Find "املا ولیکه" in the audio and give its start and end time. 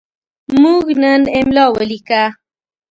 1.37-2.23